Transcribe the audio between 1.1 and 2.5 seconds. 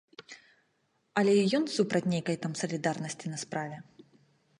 Але і ён супраць нейкай